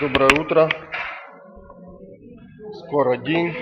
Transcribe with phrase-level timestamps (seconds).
[0.00, 0.70] Доброе утро.
[2.86, 3.54] Скоро день.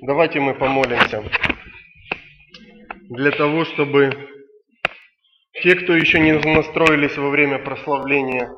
[0.00, 1.22] Давайте мы помолимся.
[3.08, 4.10] Для того, чтобы
[5.62, 8.50] те, кто еще не настроились во время прославления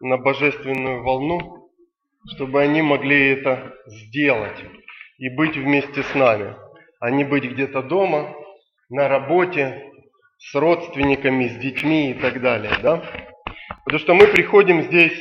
[0.00, 1.72] на божественную волну,
[2.36, 4.62] чтобы они могли это сделать
[5.18, 6.54] и быть вместе с нами,
[7.00, 8.32] а не быть где-то дома,
[8.90, 9.90] на работе,
[10.38, 12.74] с родственниками, с детьми и так далее.
[12.80, 13.02] Да?
[13.84, 15.18] Потому что мы приходим здесь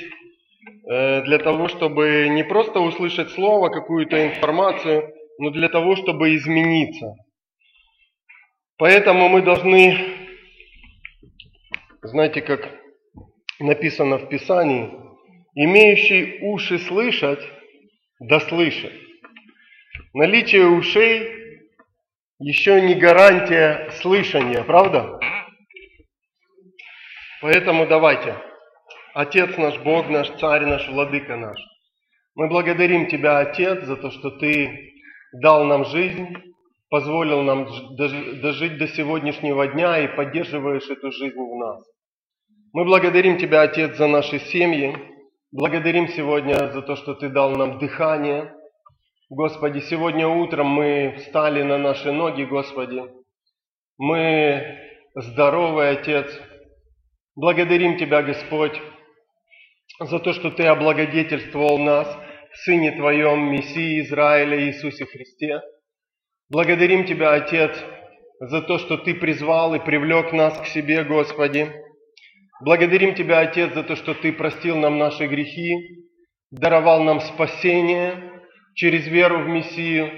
[0.87, 7.13] для того, чтобы не просто услышать слово, какую-то информацию, но для того, чтобы измениться.
[8.77, 9.97] Поэтому мы должны,
[12.03, 12.69] знаете, как
[13.59, 14.91] написано в Писании,
[15.55, 17.43] имеющий уши слышать,
[18.19, 18.93] да слышит.
[20.13, 21.33] Наличие ушей
[22.39, 25.19] еще не гарантия слышания, правда?
[27.41, 28.35] Поэтому давайте,
[29.17, 31.57] Отец наш, Бог наш, Царь наш, Владыка наш,
[32.35, 34.93] мы благодарим Тебя, Отец, за то, что Ты
[35.41, 36.35] дал нам жизнь,
[36.91, 37.65] позволил нам
[37.95, 41.83] дожить до сегодняшнего дня и поддерживаешь эту жизнь в нас.
[42.73, 44.95] Мы благодарим Тебя, Отец, за наши семьи,
[45.51, 48.53] благодарим сегодня за то, что Ты дал нам дыхание.
[49.31, 53.01] Господи, сегодня утром мы встали на наши ноги, Господи.
[53.97, 54.77] Мы
[55.15, 56.31] здоровы, Отец.
[57.35, 58.79] Благодарим Тебя, Господь,
[59.99, 62.07] за то, что Ты облагодетельствовал нас
[62.51, 65.61] в Сыне Твоем, Мессии Израиля Иисусе Христе.
[66.49, 67.77] Благодарим Тебя, Отец,
[68.39, 71.71] за то, что Ты призвал и привлек нас к себе, Господи.
[72.61, 75.73] Благодарим Тебя, Отец, за то, что Ты простил нам наши грехи,
[76.51, 78.43] даровал нам спасение
[78.75, 80.11] через веру в Мессию.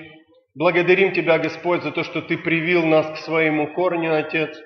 [0.55, 4.57] Благодарим Тебя, Господь, за то, что Ты привил нас к своему корню, Отец,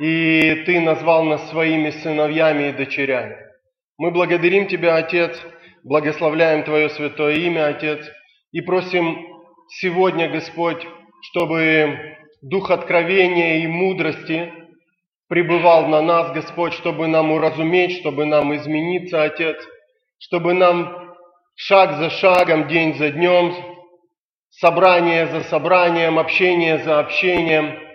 [0.00, 3.49] и Ты назвал нас своими сыновьями и дочерями.
[4.00, 5.38] Мы благодарим Тебя, Отец,
[5.84, 8.02] благословляем Твое святое имя, Отец,
[8.50, 9.14] и просим
[9.68, 10.82] сегодня, Господь,
[11.20, 14.54] чтобы дух откровения и мудрости
[15.28, 19.58] пребывал на нас, Господь, чтобы нам уразуметь, чтобы нам измениться, Отец,
[20.18, 21.14] чтобы нам
[21.54, 23.54] шаг за шагом, день за днем,
[24.48, 27.78] собрание за собранием, общение за общением–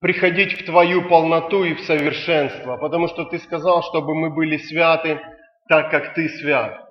[0.00, 5.20] приходить в Твою полноту и в совершенство, потому что Ты сказал, чтобы мы были святы,
[5.68, 6.88] так как Ты свят.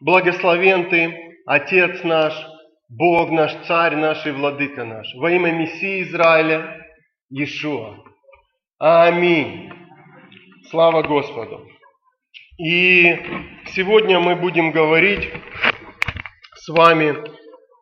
[0.00, 2.34] Благословен Ты, Отец наш,
[2.88, 6.86] Бог наш, Царь наш и Владыка наш, во имя Мессии Израиля,
[7.30, 7.96] Иешуа.
[8.78, 9.72] Аминь.
[10.70, 11.66] Слава Господу.
[12.58, 13.16] И
[13.66, 15.28] сегодня мы будем говорить
[16.54, 17.14] с вами, э,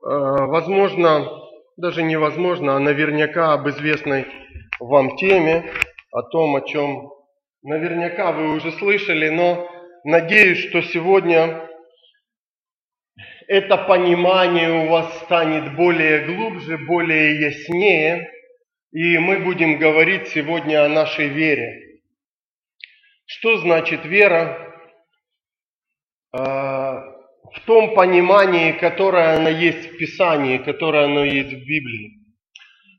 [0.02, 1.28] возможно,
[1.76, 4.26] даже невозможно, а наверняка об известной
[4.80, 5.70] вам теме,
[6.12, 7.10] о том, о чем
[7.62, 9.68] наверняка вы уже слышали, но
[10.04, 11.68] надеюсь, что сегодня
[13.48, 18.30] это понимание у вас станет более глубже, более яснее,
[18.92, 22.00] и мы будем говорить сегодня о нашей вере.
[23.26, 24.62] Что значит вера?
[26.32, 27.02] А,
[27.52, 32.25] в том понимании, которое она есть в Писании, которое оно есть в Библии.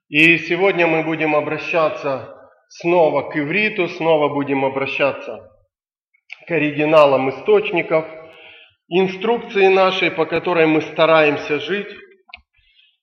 [0.09, 2.33] И сегодня мы будем обращаться
[2.69, 5.51] снова к ивриту, снова будем обращаться
[6.47, 8.05] к оригиналам источников,
[8.87, 11.89] инструкции нашей, по которой мы стараемся жить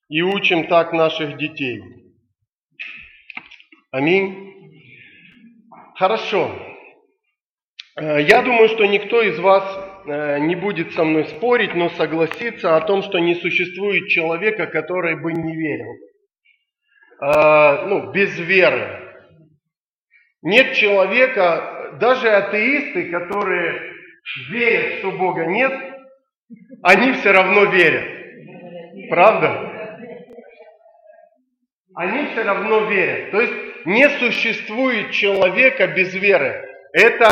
[0.09, 1.83] и учим так наших детей.
[3.91, 4.81] Аминь.
[5.97, 6.51] Хорошо.
[7.97, 9.63] Э, я думаю, что никто из вас
[10.07, 15.21] э, не будет со мной спорить, но согласится о том, что не существует человека, который
[15.21, 16.14] бы не верил
[17.21, 19.01] э, ну, без веры.
[20.43, 23.93] Нет человека, даже атеисты, которые
[24.51, 25.73] верят, что Бога нет,
[26.83, 28.05] они все равно верят.
[29.11, 29.71] Правда?
[31.95, 33.31] Они все равно верят.
[33.31, 33.55] То есть
[33.87, 36.65] не существует человека без веры.
[36.93, 37.27] Это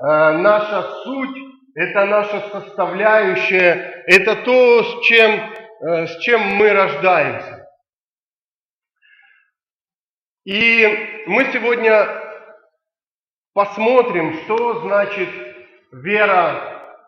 [0.00, 1.38] э, наша суть,
[1.74, 5.40] это наша составляющая, это то, с чем,
[5.80, 7.61] э, с чем мы рождаемся.
[10.44, 12.08] И мы сегодня
[13.54, 15.28] посмотрим, что значит
[15.92, 16.98] вера,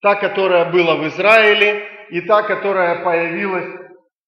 [0.00, 3.66] та, которая была в Израиле, и та, которая появилась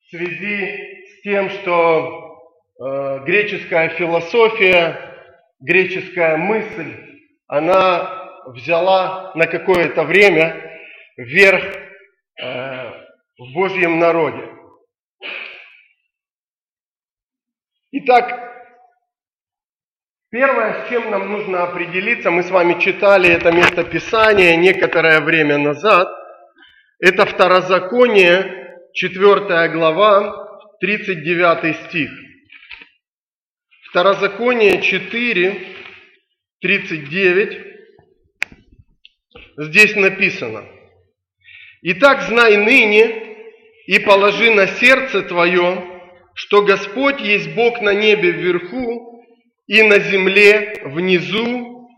[0.00, 2.40] в связи с тем, что
[2.80, 5.14] э, греческая философия,
[5.60, 10.80] греческая мысль, она взяла на какое-то время
[11.16, 11.62] верх
[12.42, 12.90] э,
[13.38, 14.50] в Божьем народе.
[17.92, 18.45] Итак,
[20.38, 25.56] Первое, с чем нам нужно определиться, мы с вами читали это место Писания некоторое время
[25.56, 26.10] назад,
[26.98, 32.10] это Второзаконие, 4 глава, 39 стих.
[33.88, 35.58] Второзаконие 4,
[36.60, 37.58] 39.
[39.56, 40.66] Здесь написано.
[41.80, 43.38] «Итак, знай ныне
[43.86, 45.82] и положи на сердце твое,
[46.34, 49.15] что Господь есть Бог на небе вверху
[49.66, 51.88] и на земле внизу,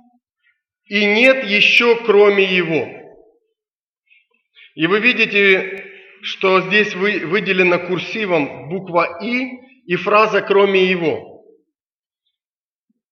[0.87, 2.89] и нет еще кроме Его».
[4.75, 5.85] И вы видите,
[6.23, 9.51] что здесь выделена курсивом буква «и»
[9.87, 11.45] и фраза «кроме Его».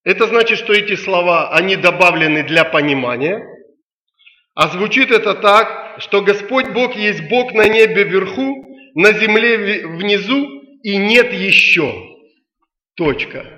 [0.03, 3.45] Это значит, что эти слова, они добавлены для понимания,
[4.55, 8.65] а звучит это так, что Господь Бог есть Бог на небе вверху,
[8.95, 10.47] на земле внизу,
[10.83, 11.93] и нет еще.
[12.95, 13.56] Точка.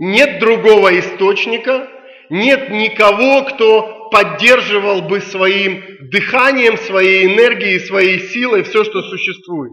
[0.00, 1.88] Нет другого источника,
[2.30, 9.72] нет никого, кто поддерживал бы своим дыханием, своей энергией, своей силой все, что существует.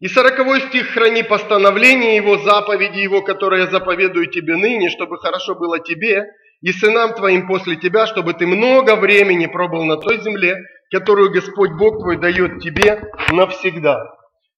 [0.00, 5.54] И сороковой стих «Храни постановление Его, заповеди Его, которые я заповедую тебе ныне, чтобы хорошо
[5.54, 6.26] было тебе
[6.60, 10.58] и сынам твоим после тебя, чтобы ты много времени пробыл на той земле,
[10.90, 13.00] которую Господь Бог твой дает тебе
[13.30, 14.04] навсегда».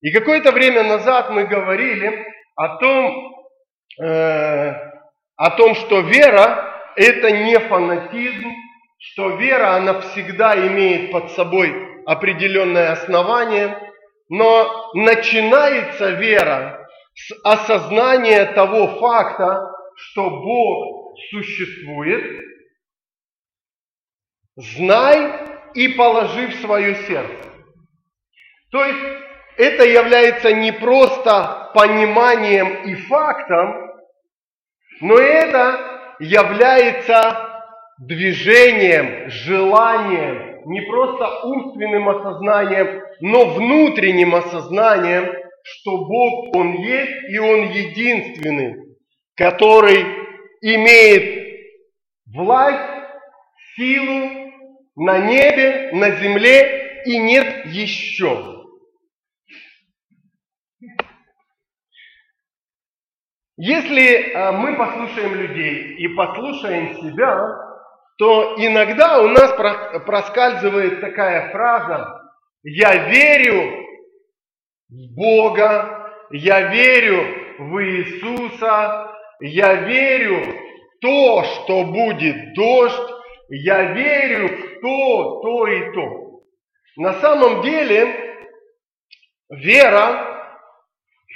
[0.00, 2.24] И какое-то время назад мы говорили
[2.54, 3.36] о том,
[4.00, 4.72] э,
[5.36, 8.50] о том, что вера это не фанатизм,
[8.98, 13.78] что вера, она всегда имеет под собой определенное основание,
[14.28, 22.42] но начинается вера с осознания того факта, что Бог существует,
[24.56, 25.32] знай
[25.74, 27.46] и положи в свое сердце.
[28.70, 29.22] То есть
[29.56, 33.85] это является не просто пониманием и фактом,
[35.00, 37.56] но это является
[37.98, 45.32] движением, желанием, не просто умственным осознанием, но внутренним осознанием,
[45.62, 48.96] что Бог, Он есть и Он единственный,
[49.34, 50.04] который
[50.60, 51.46] имеет
[52.26, 52.96] власть,
[53.76, 54.52] силу
[54.96, 58.55] на небе, на земле и нет еще.
[63.56, 67.56] Если э, мы послушаем людей и послушаем себя,
[68.18, 69.52] то иногда у нас
[70.04, 72.20] проскальзывает такая фраза
[72.62, 73.86] «Я верю
[74.88, 77.22] в Бога, я верю
[77.58, 79.10] в Иисуса,
[79.40, 83.12] я верю в то, что будет дождь,
[83.48, 86.42] я верю в то, то и то».
[86.96, 88.36] На самом деле
[89.50, 90.35] вера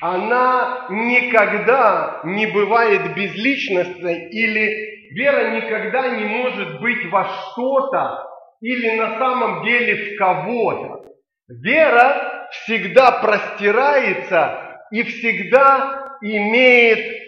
[0.01, 8.27] она никогда не бывает безличностной или вера никогда не может быть во что-то
[8.61, 11.11] или на самом деле в кого-то.
[11.49, 17.21] Вера всегда простирается и всегда имеет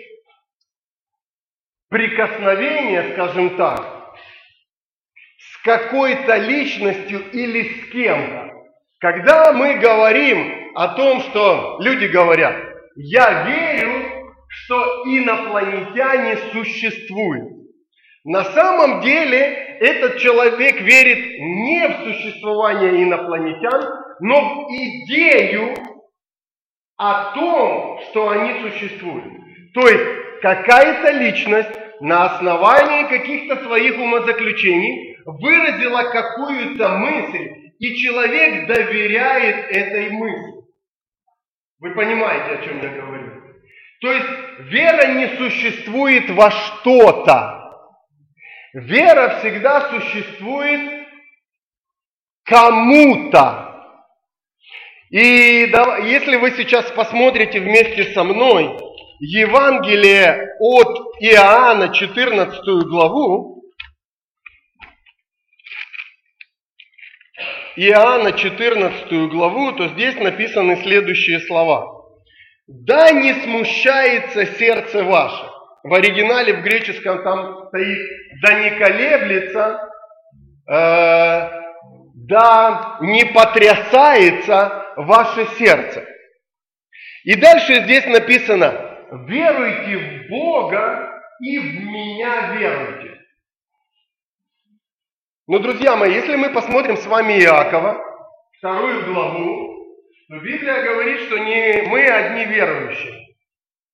[1.88, 4.14] прикосновение, скажем так,
[5.36, 8.50] с какой-то личностью или с кем-то.
[8.98, 12.54] Когда мы говорим о том, что люди говорят,
[12.96, 17.62] я верю, что инопланетяне существуют.
[18.24, 19.38] На самом деле
[19.80, 23.82] этот человек верит не в существование инопланетян,
[24.20, 25.74] но в идею
[26.96, 29.24] о том, что они существуют.
[29.74, 39.70] То есть какая-то личность на основании каких-то своих умозаключений выразила какую-то мысль, и человек доверяет
[39.70, 40.51] этой мысли.
[41.82, 43.42] Вы понимаете, о чем я говорю?
[44.02, 44.28] То есть
[44.70, 47.58] вера не существует во что-то.
[48.72, 51.08] Вера всегда существует
[52.44, 53.84] кому-то.
[55.10, 55.18] И
[56.04, 58.78] если вы сейчас посмотрите вместе со мной
[59.18, 63.51] Евангелие от Иоанна, 14 главу,
[67.76, 72.02] Иоанна 14 главу, то здесь написаны следующие слова.
[72.66, 75.44] «Да не смущается сердце ваше».
[75.82, 77.98] В оригинале, в греческом там стоит
[78.42, 79.80] «да не колеблется»,
[80.70, 81.50] э,
[82.14, 86.06] «да не потрясается ваше сердце».
[87.24, 88.74] И дальше здесь написано
[89.26, 91.10] «веруйте в Бога
[91.40, 93.11] и в меня веруйте».
[95.48, 98.00] Но, друзья мои, если мы посмотрим с вами Иакова,
[98.58, 103.18] вторую главу, то Библия говорит, что не мы одни верующие.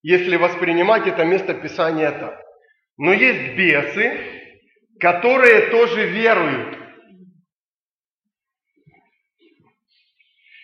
[0.01, 2.39] если воспринимать это место Писания так.
[2.97, 4.17] Но есть бесы,
[4.99, 6.77] которые тоже веруют.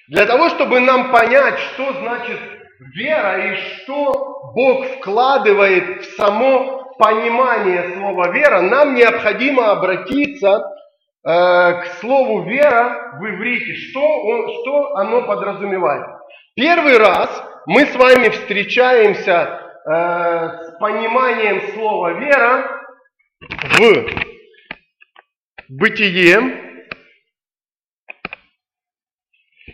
[0.08, 2.39] Для того, чтобы нам понять, что значит
[2.94, 10.63] вера и что Бог вкладывает в само понимание слова вера, нам необходимо обратиться
[11.23, 13.73] э, к слову вера в иврите.
[13.73, 16.05] Что, он, что оно подразумевает?
[16.55, 22.81] Первый раз мы с вами встречаемся э, с пониманием слова вера
[23.79, 24.25] в
[25.67, 26.85] Бытие,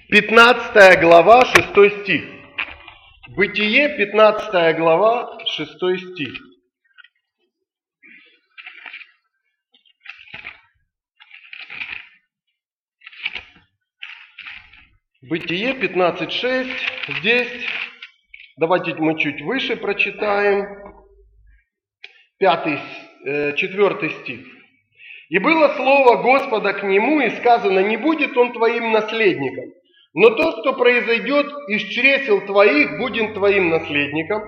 [0.09, 2.23] 15 глава, 6 стих.
[3.35, 6.50] Бытие, 15 глава, 6 стих.
[15.23, 16.67] Бытие 15.6.
[17.19, 17.65] Здесь,
[18.57, 20.65] давайте мы чуть выше прочитаем.
[22.39, 22.79] Пятый,
[23.27, 24.39] э, четвертый стих.
[25.29, 29.65] «И было слово Господа к нему, и сказано, не будет он твоим наследником,
[30.15, 34.41] но тот, кто произойдет из чресел твоих, будет твоим наследником,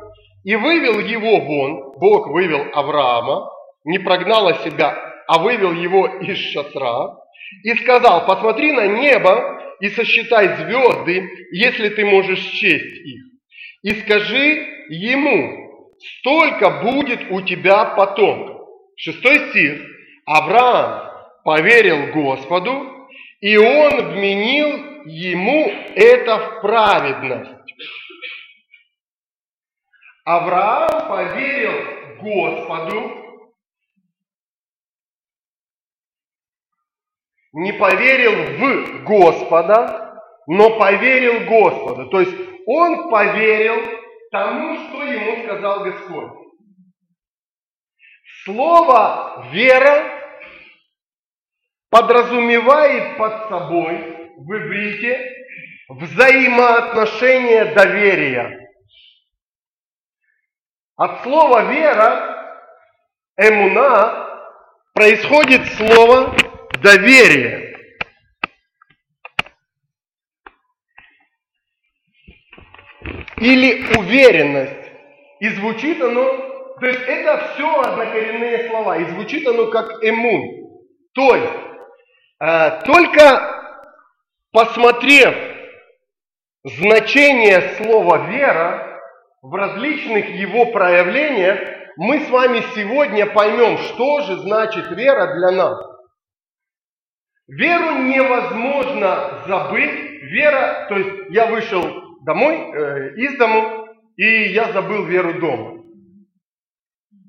[0.43, 3.47] и вывел его вон, Бог вывел Авраама,
[3.83, 7.15] не прогнал себя, а вывел его из шатра,
[7.61, 13.21] и сказал, посмотри на небо и сосчитай звезды, если ты можешь счесть их.
[13.81, 18.65] И скажи ему, столько будет у тебя потомков.
[18.95, 19.81] Шестой стих.
[20.25, 21.11] Авраам
[21.43, 23.09] поверил Господу,
[23.41, 27.51] и он вменил ему это в праведность.
[30.23, 33.22] Авраам поверил Господу,
[37.53, 42.09] не поверил в Господа, но поверил Господу.
[42.09, 43.75] То есть он поверил
[44.31, 46.31] тому, что ему сказал Господь.
[48.43, 50.03] Слово «вера»
[51.89, 55.31] подразумевает под собой в иврите
[55.89, 58.59] взаимоотношение доверия.
[60.95, 62.65] От слова вера,
[63.37, 64.23] эмуна,
[64.93, 66.35] происходит слово
[66.83, 67.73] доверие.
[73.37, 74.91] Или уверенность.
[75.39, 80.83] И звучит оно, то есть это все однокоренные слова, и звучит оно как эмун.
[81.13, 81.53] То есть,
[82.39, 83.53] э, только
[84.53, 85.35] Посмотрев
[86.63, 89.01] значение слова «вера»
[89.41, 91.57] в различных его проявлениях,
[91.97, 95.92] мы с вами сегодня поймем, что же значит вера для нас.
[97.47, 100.13] Веру невозможно забыть.
[100.23, 101.83] Вера, то есть я вышел
[102.25, 105.83] домой, э, из дому, и я забыл веру дома.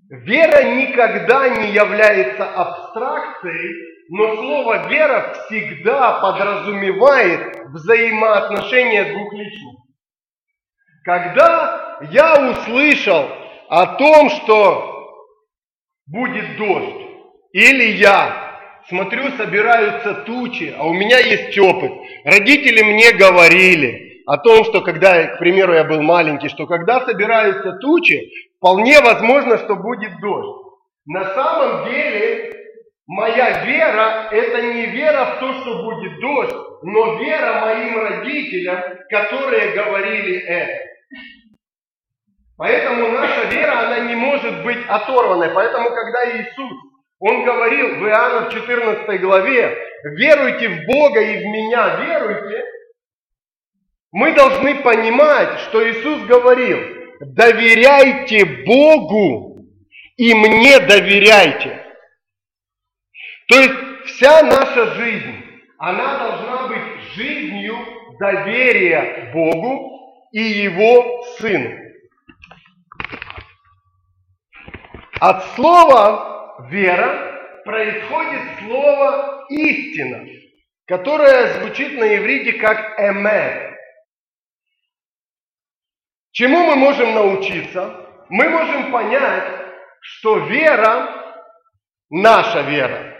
[0.09, 9.95] Вера никогда не является абстракцией, но слово вера всегда подразумевает взаимоотношения двух личностей.
[11.05, 13.29] Когда я услышал
[13.69, 14.95] о том, что
[16.07, 17.07] будет дождь,
[17.53, 18.44] или я
[18.89, 21.93] смотрю, собираются тучи, а у меня есть опыт.
[22.25, 27.73] Родители мне говорили о том, что когда, к примеру, я был маленький, что когда собираются
[27.81, 30.63] тучи, вполне возможно, что будет дождь.
[31.07, 32.55] На самом деле
[33.07, 39.73] Моя вера– это не вера в то, что будет дождь, но вера моим родителям, которые
[39.73, 40.83] говорили это.
[42.57, 45.51] Поэтому наша вера, она не может быть оторванной.
[45.51, 46.73] Поэтому, когда Иисус,
[47.27, 52.65] Он говорил в Иоанна 14 главе, веруйте в Бога и в меня веруйте,
[54.13, 56.79] мы должны понимать, что Иисус говорил,
[57.21, 59.67] доверяйте Богу
[60.19, 61.83] и мне доверяйте.
[63.49, 65.47] То есть вся наша жизнь,
[65.79, 67.75] она должна быть жизнью
[68.21, 71.71] доверия Богу и Его Сыну.
[75.21, 76.34] От слова
[76.69, 80.27] «вера» происходит слово «истина»,
[80.87, 83.75] которое звучит на иврите как «эмет».
[86.33, 87.95] Чему мы можем научиться?
[88.29, 89.45] Мы можем понять,
[90.01, 91.09] что вера,
[92.11, 93.15] наша вера,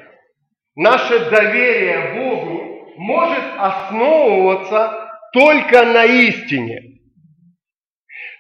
[0.77, 6.99] Наше доверие Богу может основываться только на истине.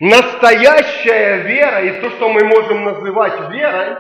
[0.01, 3.97] Настоящая вера и то, что мы можем называть верой,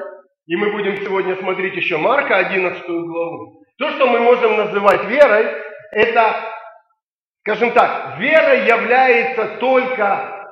[0.46, 5.46] и мы будем сегодня смотреть еще Марка 11 главу, то, что мы можем называть верой,
[5.92, 6.34] это,
[7.40, 10.48] скажем так, вера является только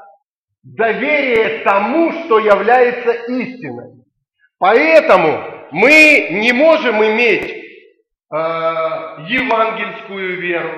[0.62, 4.02] доверие тому, что является истиной.
[4.58, 7.54] Поэтому мы не можем иметь э,
[8.30, 10.70] евангельскую веру,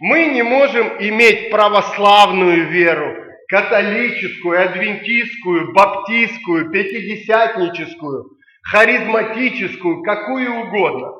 [0.00, 3.21] мы не можем иметь православную веру,
[3.52, 11.12] католическую, адвентистскую, баптистскую, пятидесятническую, харизматическую, какую угодно.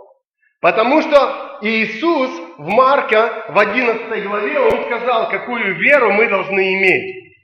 [0.63, 7.37] Потому что Иисус в Марка в 11 главе, Он сказал, какую веру мы должны иметь.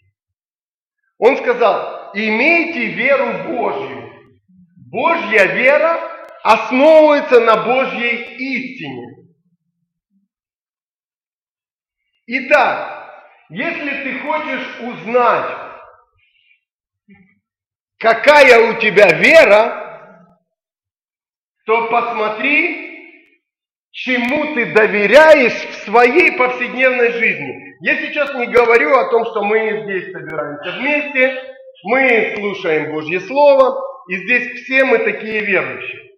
[1.19, 4.11] Он сказал, имейте веру Божью.
[4.91, 6.01] Божья вера
[6.43, 9.27] основывается на Божьей истине.
[12.27, 12.98] Итак,
[13.51, 15.57] если ты хочешь узнать,
[17.99, 20.39] какая у тебя вера,
[21.65, 22.89] то посмотри,
[23.91, 27.77] чему ты доверяешь в своей повседневной жизни.
[27.81, 33.81] Я сейчас не говорю о том, что мы здесь собираемся вместе, мы слушаем Божье Слово,
[34.09, 36.11] и здесь все мы такие верующие.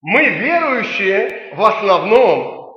[0.00, 2.76] Мы верующие в основном,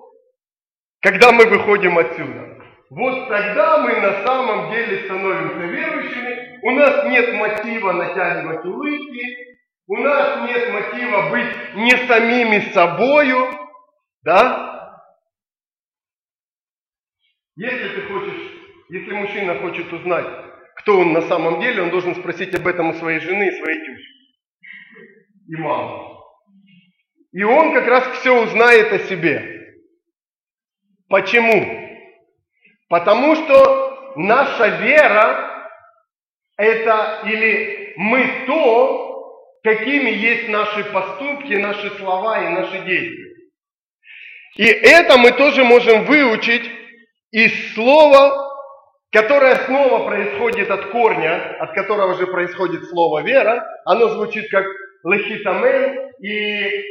[1.02, 2.45] когда мы выходим отсюда.
[2.90, 9.98] Вот тогда мы на самом деле становимся верующими, у нас нет мотива натягивать улыбки, у
[9.98, 13.52] нас нет мотива быть не самими собою,
[14.24, 15.02] да?
[17.56, 18.52] Если ты хочешь,
[18.90, 20.28] если мужчина хочет узнать,
[20.76, 23.80] кто он на самом деле, он должен спросить об этом у своей жены и своей
[23.80, 24.12] тещи.
[25.48, 26.16] И мамы.
[27.32, 29.76] И он как раз все узнает о себе.
[31.08, 31.85] Почему?
[32.88, 35.52] Потому что наша вера
[36.58, 43.34] это или мы то, какими есть наши поступки, наши слова и наши действия.
[44.58, 46.70] И это мы тоже можем выучить
[47.32, 48.52] из слова,
[49.12, 53.66] которое снова происходит от корня, от которого же происходит слово вера.
[53.86, 54.66] Оно звучит как
[55.04, 56.84] лехитамен и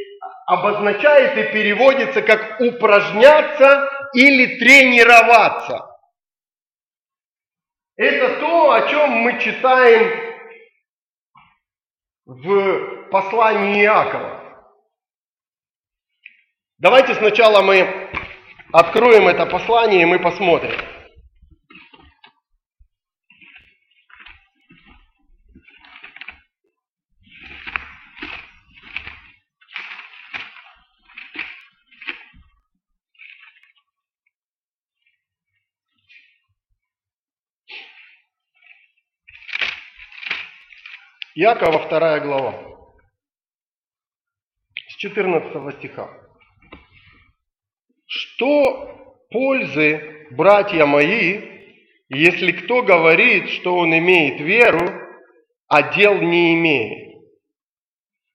[0.45, 5.85] обозначает и переводится как упражняться или тренироваться.
[7.97, 10.35] Это то, о чем мы читаем
[12.25, 14.41] в послании Иакова.
[16.77, 18.09] Давайте сначала мы
[18.71, 20.71] откроем это послание и мы посмотрим.
[41.37, 42.53] Иакова 2 глава,
[44.87, 46.09] с 14 стиха.
[48.07, 51.41] Что пользы, братья мои,
[52.07, 54.89] если кто говорит, что он имеет веру,
[55.67, 57.17] а дел не имеет?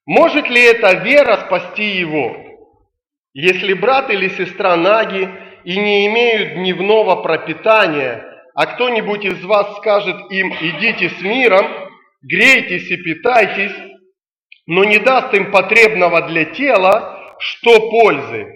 [0.04, 2.36] Может ли эта вера спасти его?
[3.32, 5.26] Если брат или сестра наги
[5.64, 11.89] и не имеют дневного пропитания, а кто-нибудь из вас скажет им «идите с миром»,
[12.22, 13.76] грейтесь и питайтесь,
[14.66, 18.46] но не даст им потребного для тела, что пользы.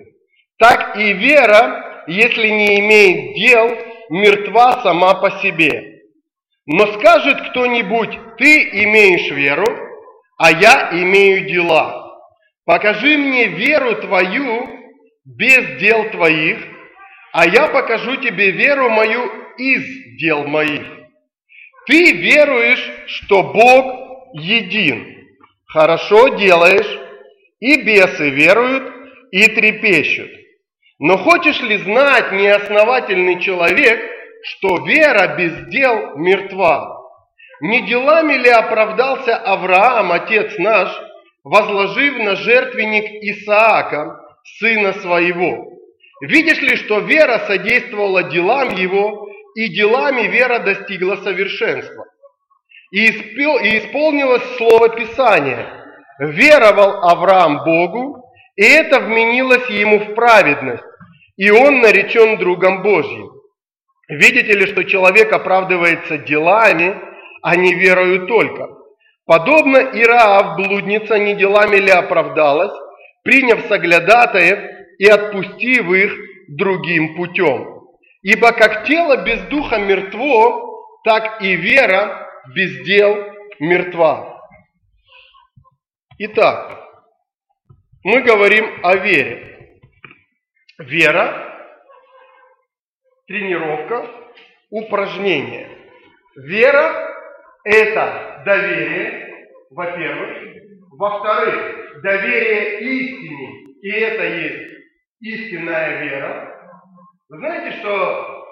[0.58, 3.76] Так и вера, если не имеет дел,
[4.10, 6.02] мертва сама по себе.
[6.66, 9.66] Но скажет кто-нибудь, ты имеешь веру,
[10.38, 12.04] а я имею дела.
[12.64, 14.68] Покажи мне веру твою
[15.24, 16.58] без дел твоих,
[17.32, 19.84] а я покажу тебе веру мою из
[20.18, 21.03] дел моих.
[21.86, 25.28] Ты веруешь, что Бог един.
[25.66, 26.98] Хорошо делаешь,
[27.60, 28.92] и бесы веруют,
[29.30, 30.30] и трепещут.
[30.98, 34.00] Но хочешь ли знать, неосновательный человек,
[34.44, 37.00] что вера без дел мертва?
[37.60, 40.88] Не делами ли оправдался Авраам, отец наш,
[41.42, 44.20] возложив на жертвенник Исаака,
[44.58, 45.72] сына своего?
[46.20, 52.06] Видишь ли, что вера содействовала делам его, и делами вера достигла совершенства.
[52.90, 55.66] И, исполнилось слово Писания.
[56.18, 58.24] Веровал Авраам Богу,
[58.56, 60.84] и это вменилось ему в праведность,
[61.36, 63.30] и он наречен другом Божьим.
[64.08, 66.96] Видите ли, что человек оправдывается делами,
[67.42, 68.68] а не верою только.
[69.26, 72.72] Подобно Ираав, блудница, не делами ли оправдалась,
[73.24, 74.58] приняв соглядатаев
[74.98, 76.12] и отпустив их
[76.48, 77.73] другим путем.
[78.24, 83.14] Ибо как тело без духа мертво, так и вера без дел
[83.60, 84.40] мертва.
[86.16, 86.88] Итак,
[88.02, 89.78] мы говорим о вере.
[90.78, 91.68] Вера,
[93.26, 94.06] тренировка,
[94.70, 95.68] упражнение.
[96.36, 97.14] Вера–
[97.64, 100.38] это доверие, во-первых.
[100.92, 104.72] Во-вторых, доверие истине, и это есть
[105.20, 106.43] истинная вера.
[107.28, 108.46] Вы знаете, что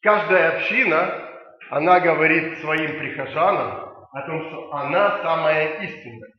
[0.00, 1.22] каждая община,
[1.70, 6.32] она говорит своим прихожанам о том, что она самая истинная.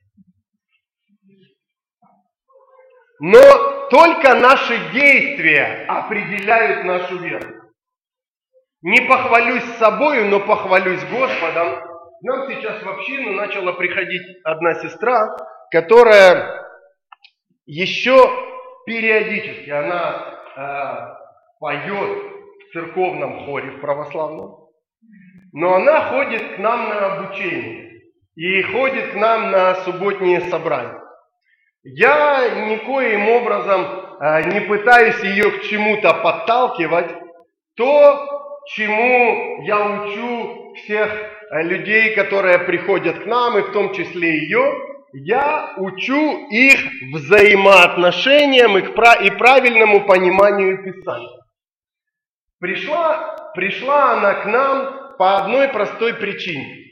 [3.20, 7.46] Но только наши действия определяют нашу веру.
[8.82, 11.80] Не похвалюсь собою, но похвалюсь Господом.
[12.22, 15.36] нам сейчас в общину начала приходить одна сестра,
[15.72, 16.64] которая
[17.66, 18.16] еще
[18.86, 21.16] периодически, она э,
[21.60, 22.24] поет
[22.60, 24.68] в церковном хоре, в православном,
[25.54, 28.02] но она ходит к нам на обучение
[28.36, 31.02] и ходит к нам на субботние собрания.
[31.84, 33.82] Я никоим образом
[34.20, 37.16] э, не пытаюсь ее к чему-то подталкивать.
[37.76, 44.38] То, чему я учу всех э, людей, которые приходят к нам, и в том числе
[44.40, 44.74] ее,
[45.14, 46.80] я учу их
[47.14, 51.38] взаимоотношениям и правильному пониманию Писания.
[52.60, 56.88] Пришла, пришла она к нам по одной простой причине.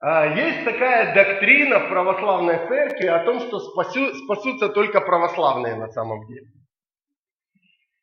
[0.00, 5.88] А, есть такая доктрина в православной церкви о том, что спасу, спасутся только православные на
[5.88, 6.46] самом деле.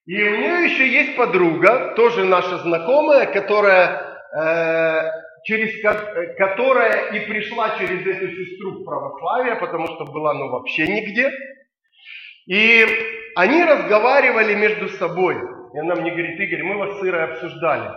[0.06, 5.10] И у нее еще есть подруга, тоже наша знакомая, которая, э,
[5.46, 5.82] через,
[6.38, 11.32] которая и пришла через эту сестру в православие, потому что была ну вообще нигде.
[12.48, 12.86] И
[13.36, 15.36] они разговаривали между собой.
[15.74, 17.92] И она мне говорит, Игорь, мы вас с Ирой обсуждали.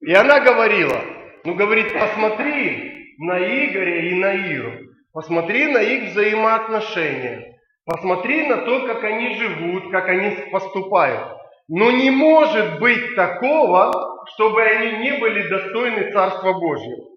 [0.00, 1.00] И она говорила,
[1.44, 4.72] ну, говорит, посмотри на Игоря и на Иру.
[5.12, 7.58] Посмотри на их взаимоотношения.
[7.84, 11.38] Посмотри на то, как они живут, как они поступают.
[11.68, 17.08] Но не может быть такого, чтобы они не были достойны Царства Божьего.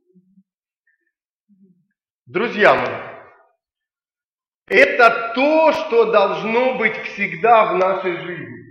[2.26, 3.12] Друзья мои,
[4.68, 8.62] это то, что должно быть всегда в нашей жизни.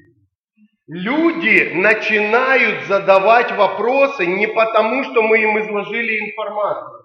[0.87, 7.05] Люди начинают задавать вопросы не потому, что мы им изложили информацию,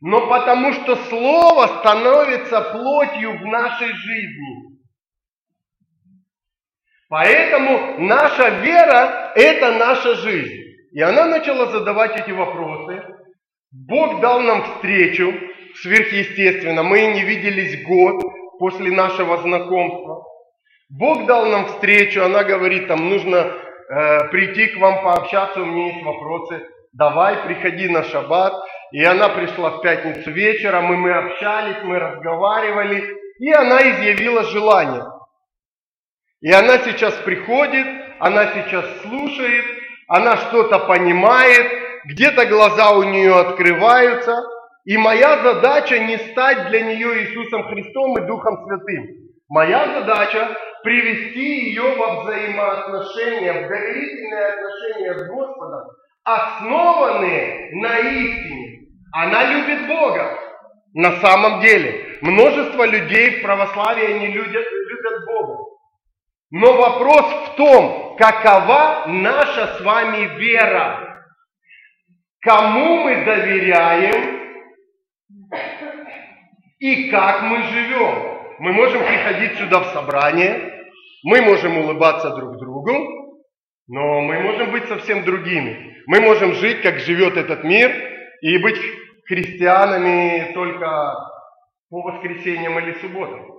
[0.00, 4.63] но потому, что Слово становится плотью в нашей жизни.
[7.14, 10.52] Поэтому наша вера– это наша жизнь.
[10.90, 13.04] И она начала задавать эти вопросы.
[13.70, 15.32] Бог дал нам встречу
[15.76, 16.82] сверхъестественно.
[16.82, 18.20] Мы не виделись год
[18.58, 20.24] после нашего знакомства.
[20.90, 25.92] Бог дал нам встречу, она говорит, там нужно э, прийти к вам пообщаться, у меня
[25.92, 26.66] есть вопросы.
[26.94, 28.54] Давай, приходи на шаббат.
[28.90, 33.04] И она пришла в пятницу вечером, и мы общались, мы разговаривали,
[33.38, 35.04] и она изъявила желание.
[36.44, 37.86] И она сейчас приходит,
[38.18, 39.64] она сейчас слушает,
[40.08, 41.66] она что-то понимает,
[42.04, 44.42] где-то глаза у нее открываются.
[44.84, 49.06] И моя задача не стать для нее Иисусом Христом и Духом Святым.
[49.48, 55.88] Моя задача привести ее во взаимоотношения, в доверительные отношения с Господом,
[56.24, 58.80] основанные на истине.
[59.14, 60.38] Она любит Бога.
[60.92, 65.73] На самом деле, множество людей в православии не любят, любят Бога.
[66.56, 71.26] Но вопрос в том, какова наша с вами вера.
[72.42, 74.40] Кому мы доверяем
[76.78, 78.38] и как мы живем.
[78.60, 80.86] Мы можем приходить сюда в собрание,
[81.24, 83.42] мы можем улыбаться друг другу,
[83.88, 86.04] но мы можем быть совсем другими.
[86.06, 87.90] Мы можем жить, как живет этот мир,
[88.42, 88.78] и быть
[89.26, 91.16] христианами только
[91.90, 93.53] по воскресеньям или субботам.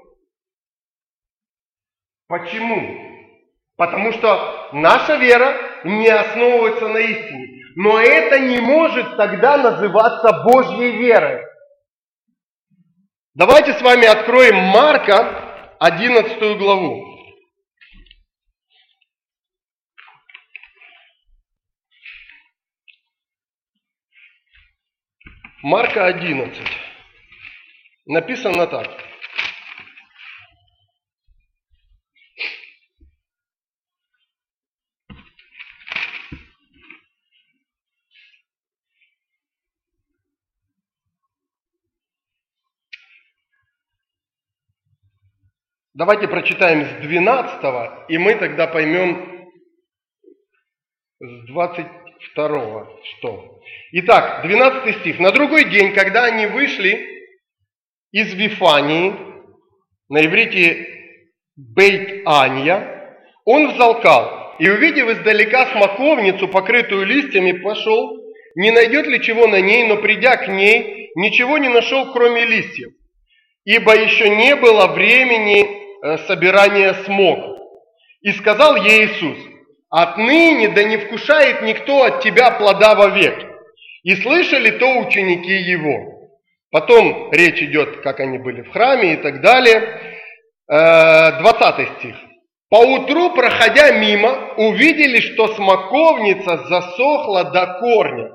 [2.28, 3.06] Почему?
[3.78, 7.64] Потому что наша вера не основывается на истине.
[7.76, 11.44] Но это не может тогда называться Божьей верой.
[13.34, 17.06] Давайте с вами откроем Марка, 11 главу.
[25.62, 26.64] Марка 11.
[28.06, 29.05] Написано так.
[45.98, 49.50] Давайте прочитаем с 12, и мы тогда поймем
[51.22, 53.62] с 22, что.
[53.94, 55.20] Итак, 12 стих.
[55.20, 57.00] «На другой день, когда они вышли
[58.12, 59.16] из Вифании,
[60.10, 60.86] на иврите
[61.56, 68.18] Бейт Анья, он взалкал и, увидев издалека смоковницу, покрытую листьями, пошел,
[68.56, 72.92] не найдет ли чего на ней, но придя к ней, ничего не нашел, кроме листьев,
[73.64, 77.60] ибо еще не было времени э, собирания смог.
[78.22, 79.38] И сказал ей Иисус,
[79.90, 83.36] отныне да не вкушает никто от тебя плода вовек.
[84.04, 86.30] И слышали то ученики его.
[86.72, 90.02] Потом речь идет, как они были в храме и так далее.
[90.68, 92.16] 20 э, стих.
[92.70, 98.32] Поутру, проходя мимо, увидели, что смоковница засохла до корня.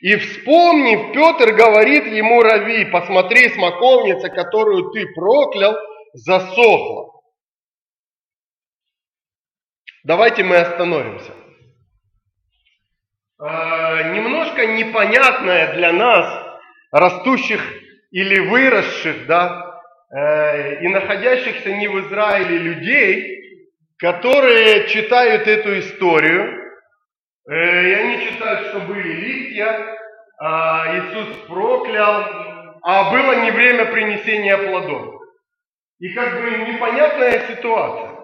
[0.00, 5.74] И вспомнив, Петр говорит ему, Рави, посмотри, смоковница, которую ты проклял,
[6.12, 7.12] засохла.
[10.04, 11.32] Давайте мы остановимся.
[13.40, 16.58] Э, немножко непонятное для нас,
[16.90, 17.60] растущих
[18.10, 23.38] или выросших, да, э, и находящихся не в Израиле людей,
[23.98, 26.72] которые читают эту историю,
[27.48, 29.98] э, и они читают, что были листья,
[30.40, 35.17] а Иисус проклял, а было не время принесения плодов.
[36.00, 38.18] И как бы непонятная ситуация.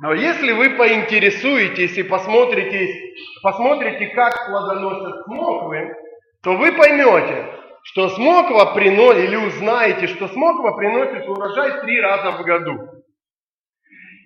[0.00, 5.94] Но если вы поинтересуетесь и посмотрите, посмотрите, как плодоносят смоквы,
[6.42, 7.46] то вы поймете,
[7.84, 12.78] что смоква приносит, или узнаете, что смоква приносит урожай три раза в году.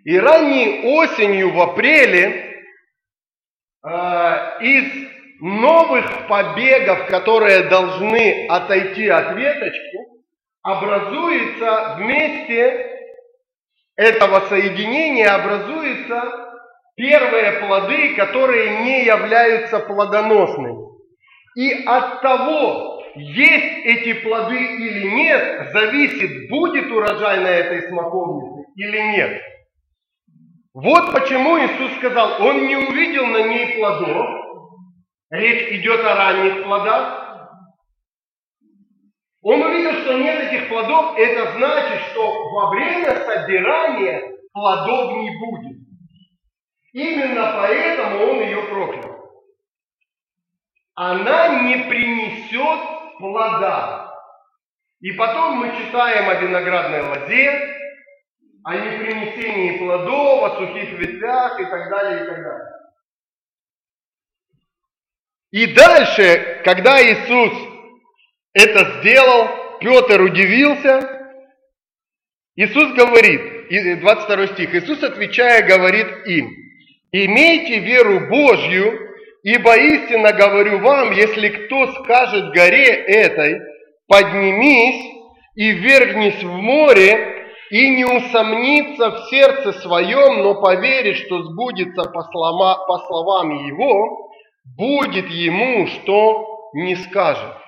[0.05, 2.62] И ранней осенью в апреле
[3.83, 3.89] э,
[4.61, 5.09] из
[5.41, 10.15] новых побегов, которые должны отойти от веточки,
[10.66, 12.90] образуется вместе
[13.96, 16.24] этого соединения образуются
[16.96, 20.74] первые плоды, которые не являются плодоносными.
[21.57, 28.98] И от того, есть эти плоды или нет, зависит, будет урожай на этой смоковнице или
[29.12, 29.40] нет.
[30.74, 34.26] Вот почему Иисус сказал, Он не увидел на ней плодов.
[35.31, 37.26] Речь идет о ранних плодах.
[39.48, 45.87] Он увидел, что нет этих плодов, это значит, что во время собирания плодов не будет.
[46.92, 49.44] Именно поэтому он ее проклял.
[50.96, 54.18] Она не принесет плода.
[54.98, 57.72] И потом мы читаем о виноградной лозе,
[58.64, 62.72] о непринесении плодов, о сухих ветвях и так далее, и так далее.
[65.52, 67.76] И дальше, когда Иисус
[68.57, 69.49] это сделал,
[69.81, 71.11] Петр удивился.
[72.57, 76.51] Иисус говорит, 22 стих, Иисус, отвечая, говорит им,
[77.12, 78.99] «Имейте веру Божью,
[79.42, 83.61] ибо истинно говорю вам, если кто скажет горе этой,
[84.09, 85.05] поднимись
[85.55, 87.35] и вергнись в море,
[87.71, 94.31] и не усомнится в сердце своем, но поверит, что сбудется по, слова, по словам его,
[94.79, 97.65] будет ему, что не скажет.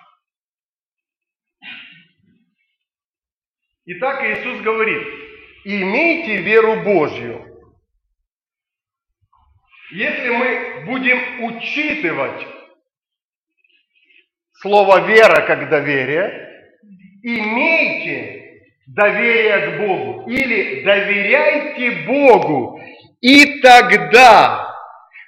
[3.90, 5.02] Итак, Иисус говорит,
[5.64, 7.42] имейте веру Божью.
[9.92, 12.46] Если мы будем учитывать
[14.60, 16.68] слово вера как доверие,
[17.22, 22.78] имейте доверие к Богу или доверяйте Богу,
[23.22, 24.70] и тогда,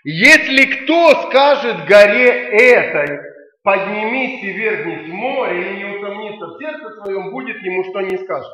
[0.05, 3.30] если кто скажет горе этой,
[3.63, 8.19] поднимись и вернись в море, и не усомнится в сердце своем, будет ему что не
[8.19, 8.53] скажет.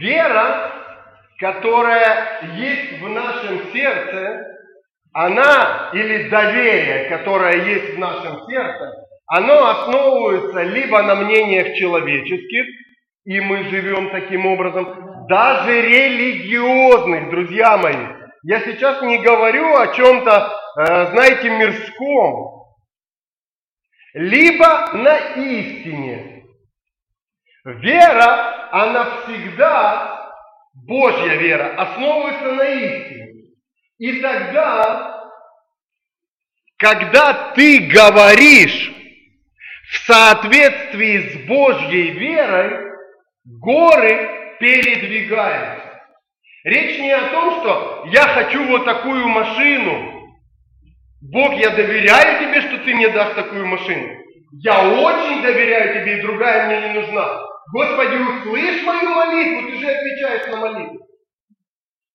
[0.00, 0.72] Вера,
[1.38, 4.44] которая есть в нашем сердце,
[5.12, 8.92] она, или доверие, которое есть в нашем сердце,
[9.26, 12.66] оно основывается либо на мнениях человеческих,
[13.24, 18.17] и мы живем таким образом, даже религиозных, друзья мои.
[18.42, 22.66] Я сейчас не говорю о чем-то, э, знаете, мирском,
[24.14, 26.44] либо на истине.
[27.64, 30.32] Вера, она всегда,
[30.86, 33.28] Божья вера, основывается на истине.
[33.98, 35.30] И тогда,
[36.78, 38.92] когда ты говоришь
[39.90, 42.92] в соответствии с Божьей верой,
[43.44, 45.87] горы передвигаются.
[46.68, 50.36] Речь не о том, что я хочу вот такую машину.
[51.22, 54.06] Бог, я доверяю тебе, что ты мне дашь такую машину.
[54.52, 57.40] Я очень доверяю тебе, и другая мне не нужна.
[57.72, 60.98] Господи, услышь мою молитву, ты же отвечаешь на молитву.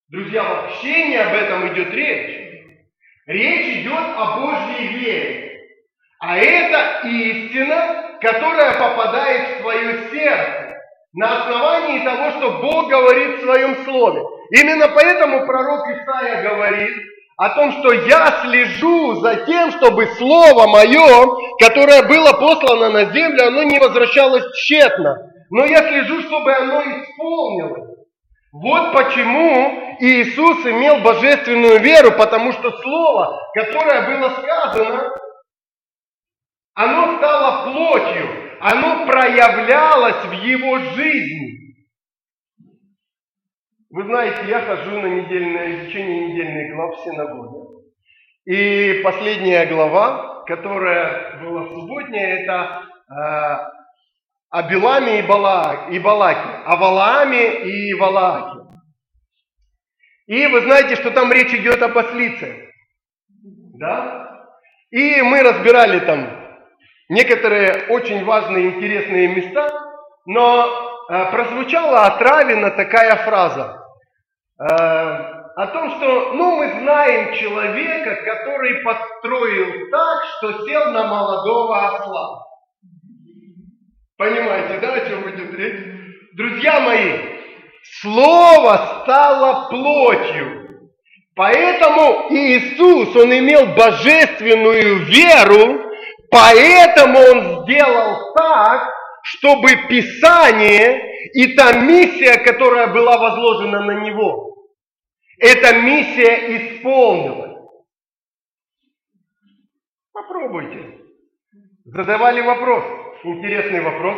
[0.09, 2.67] Друзья, вообще не об этом идет речь.
[3.25, 5.61] Речь идет о Божьей вере.
[6.19, 10.77] А это истина, которая попадает в твое сердце.
[11.15, 14.21] на основании того, что Бог говорит в своем слове.
[14.51, 16.93] Именно поэтому пророк Исаия говорит
[17.37, 23.47] о том, что я слежу за тем, чтобы слово мое, которое было послано на землю,
[23.47, 25.15] оно не возвращалось тщетно.
[25.49, 27.93] Но я слежу, чтобы оно исполнилось.
[28.51, 35.11] Вот почему Иисус имел божественную веру, потому что слово, которое было сказано,
[36.75, 38.29] оно стало плотью,
[38.61, 41.52] оно проявлялось в его жизни.
[43.93, 47.83] Вы знаете, я хожу на недельное изучение недельных глав в синагоге.
[48.45, 53.13] И последняя глава, которая была субботняя, это э,
[54.49, 58.61] о Беламе и, Бала, и Балаке, о Валааме и Валааке.
[60.25, 62.71] И вы знаете, что там речь идет о послице.
[63.75, 64.47] Да?
[64.89, 66.29] И мы разбирали там
[67.09, 69.69] некоторые очень важные интересные места,
[70.25, 73.81] но э, прозвучала от Равина такая фраза
[74.57, 82.43] о том, что ну, мы знаем человека, который подстроил так, что сел на молодого осла.
[84.17, 85.85] Понимаете, да, о чем идет речь?
[86.35, 87.19] Друзья мои,
[88.01, 90.61] слово стало плотью.
[91.35, 95.83] Поэтому Иисус, Он имел божественную веру,
[96.33, 98.89] Поэтому он сделал так,
[99.21, 100.99] чтобы Писание
[101.33, 104.67] и та миссия, которая была возложена на него,
[105.37, 107.53] эта миссия исполнилась.
[110.11, 110.99] Попробуйте.
[111.85, 112.83] Задавали вопрос,
[113.23, 114.17] интересный вопрос.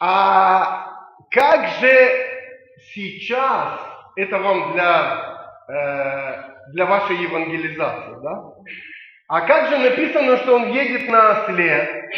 [0.00, 0.86] А
[1.30, 2.26] как же
[2.94, 3.80] сейчас,
[4.16, 8.52] это вам для, э, для вашей евангелизации, да?
[9.28, 12.10] А как же написано, что он едет на осле?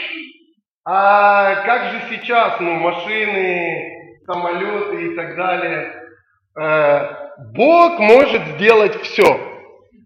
[0.90, 5.92] А как же сейчас, ну, машины, самолеты и так далее?
[6.58, 7.08] Э,
[7.52, 9.38] Бог может сделать все.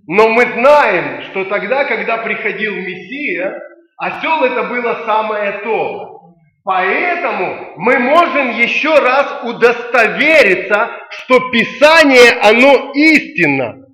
[0.09, 3.63] Но мы знаем, что тогда, когда приходил Мессия,
[3.97, 6.35] осел это было самое то.
[6.65, 13.87] Поэтому мы можем еще раз удостовериться, что Писание, оно истинно.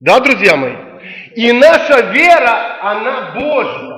[0.00, 0.74] Да, друзья мои?
[1.36, 3.95] И наша вера, она Божья.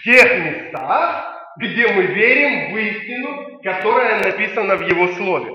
[0.00, 1.24] В тех местах,
[1.58, 5.52] где мы верим в истину, которая написана в Его Слове.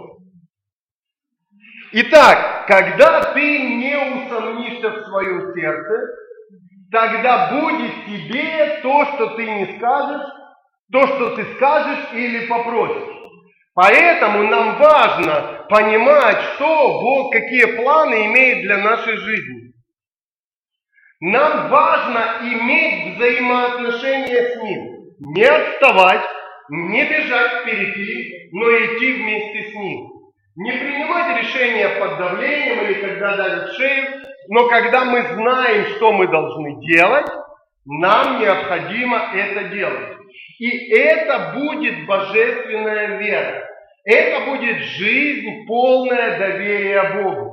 [1.92, 6.08] Итак, когда ты не усомнишься в своем сердце,
[6.92, 10.28] тогда будет тебе то, что ты не скажешь,
[10.92, 13.16] то, что ты скажешь или попросишь.
[13.74, 19.59] Поэтому нам важно понимать, что Бог, какие планы имеет для нашей жизни.
[21.22, 25.00] Нам важно иметь взаимоотношения с Ним.
[25.20, 26.24] Не отставать,
[26.70, 30.08] не бежать впереди, но идти вместе с Ним.
[30.56, 36.28] Не принимать решения под давлением или когда давят шею, но когда мы знаем, что мы
[36.28, 37.28] должны делать,
[37.86, 40.18] нам необходимо это делать.
[40.60, 43.68] И это будет божественная вера.
[44.06, 47.49] Это будет жизнь, полная доверия Богу.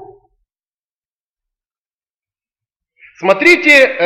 [3.18, 3.96] Смотрите,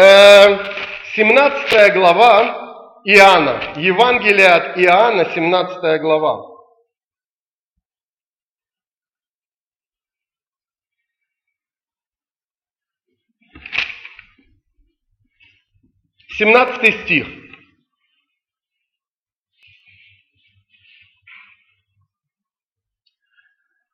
[1.17, 6.47] 17 э, глава Иоанна, Евангелие от Иоанна, 17 глава.
[16.39, 17.27] Семнадцатый стих.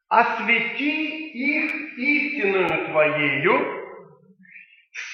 [0.09, 3.86] Освети их истинную Твоею,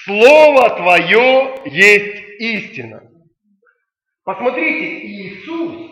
[0.05, 3.03] Слово Твое есть истина.
[4.25, 5.91] Посмотрите, Иисус,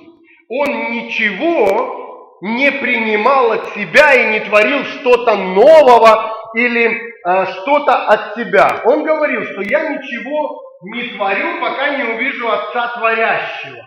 [0.49, 8.35] Он ничего не принимал от себя и не творил что-то нового или э, что-то от
[8.35, 8.81] себя.
[8.85, 13.85] Он говорил, что я ничего не творю, пока не увижу Отца Творящего.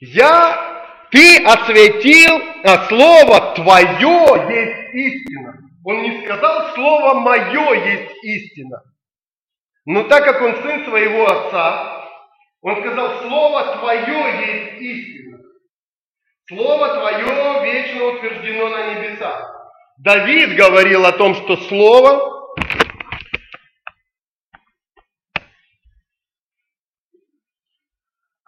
[0.00, 0.79] Я,
[1.10, 5.60] ты осветил, а Слово Твое есть истина.
[5.84, 8.82] Он не сказал, слово мое есть истина.
[9.86, 12.06] Но так как он сын своего отца,
[12.60, 15.38] он сказал, слово твое есть истина.
[16.48, 19.56] Слово твое вечно утверждено на небесах.
[19.98, 22.40] Давид говорил о том, что слово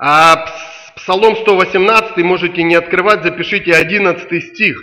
[0.05, 0.52] А
[1.03, 4.81] Псалом 118 можете не открывать, запишите 11 стих.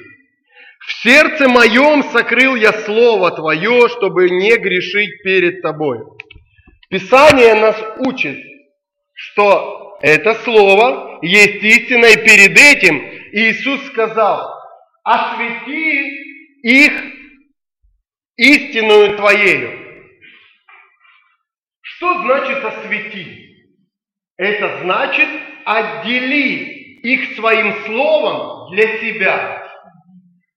[0.85, 5.99] В сердце моем сокрыл я Слово Твое, чтобы не грешить перед Тобой.
[6.89, 8.37] Писание нас учит,
[9.13, 12.99] что это слово есть истина, и перед этим
[13.31, 14.53] Иисус сказал,
[15.05, 16.21] освети
[16.63, 16.91] их
[18.35, 19.71] истинную Твоею.
[21.79, 23.55] Что значит освети?
[24.35, 29.63] Это значит отдели их своим словом для себя.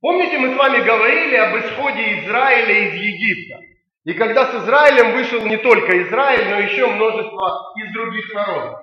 [0.00, 3.60] Помните, мы с вами говорили об исходе Израиля из Египта.
[4.04, 8.80] И когда с Израилем вышел не только Израиль, но еще множество из других народов.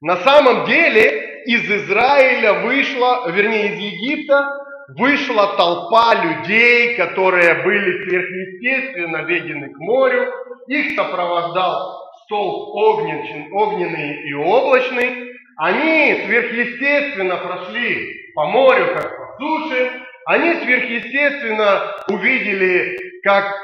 [0.00, 4.48] На самом деле из Израиля вышла, вернее из Египта,
[4.96, 10.32] вышла толпа людей, которые были сверхъестественно ведены к морю.
[10.68, 15.33] Их сопровождал столб огненный, и облачный.
[15.56, 19.92] Они сверхъестественно прошли по морю, как по суше.
[20.26, 23.54] Они сверхъестественно увидели, как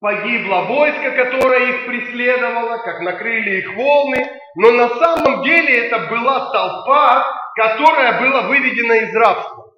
[0.00, 6.50] Погибло войско, которое их преследовало, как накрыли их волны, но на самом деле это была
[6.50, 9.74] толпа, которая была выведена из рабства.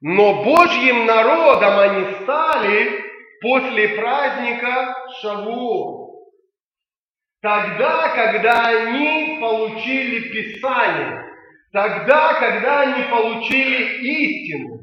[0.00, 3.04] Но Божьим народом они стали
[3.42, 5.99] после праздника Шавуот.
[7.42, 11.24] Тогда, когда они получили Писание,
[11.72, 14.80] тогда, когда они получили истину.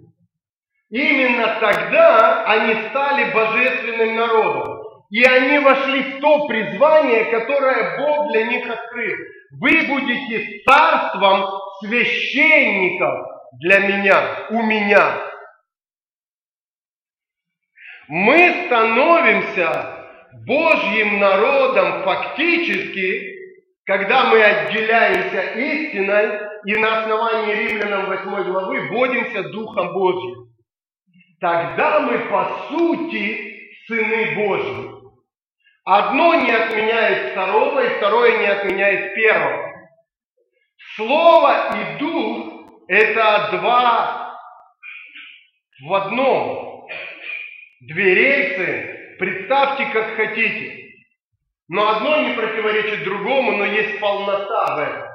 [0.90, 4.82] Именно тогда они стали божественным народом.
[5.10, 9.16] И они вошли в то призвание, которое Бог для них открыл.
[9.60, 11.46] Вы будете царством
[11.80, 13.28] священников
[13.60, 15.22] для меня, у меня.
[18.08, 19.97] Мы становимся
[20.46, 23.36] Божьим народом фактически,
[23.86, 30.48] когда мы отделяемся истиной и на основании Римлянам 8 главы бодимся Духом Божьим
[31.40, 34.98] тогда мы по сути сыны Божьи.
[35.86, 39.74] Одно не отменяет второго, и второе не отменяет первого.
[40.96, 44.38] Слово и дух– это два
[45.86, 46.88] в одном.
[47.82, 50.88] Две рельсы, представьте как хотите.
[51.70, 55.08] Но одно не противоречит другому, но есть полнота в этом.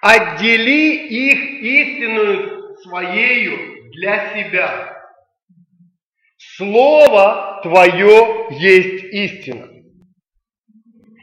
[0.00, 4.94] Отдели их истинную своею для себя.
[6.56, 9.68] Слово Твое есть истина.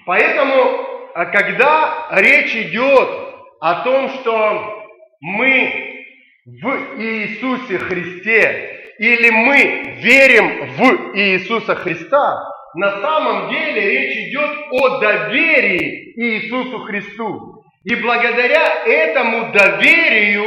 [0.05, 3.09] Поэтому, а когда речь идет
[3.59, 4.87] о том, что
[5.19, 6.05] мы
[6.45, 6.67] в
[6.99, 16.13] Иисусе Христе или мы верим в Иисуса Христа, на самом деле речь идет о доверии
[16.17, 17.63] Иисусу Христу.
[17.83, 20.45] И благодаря этому доверию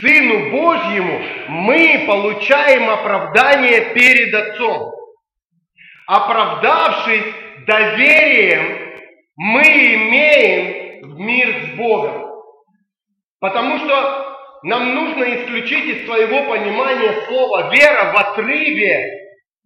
[0.00, 4.92] Сыну Божьему мы получаем оправдание перед Отцом.
[6.06, 7.34] Оправдавшись
[7.66, 8.94] доверием,
[9.34, 12.28] мы имеем мир с Богом.
[13.40, 14.27] Потому что
[14.62, 19.06] нам нужно исключить из своего понимания слова вера в отрыве